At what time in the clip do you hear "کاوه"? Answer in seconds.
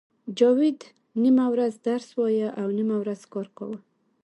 3.57-3.77